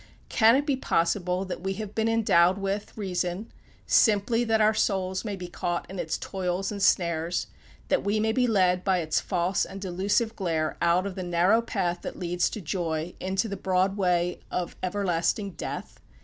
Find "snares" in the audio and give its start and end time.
6.81-7.45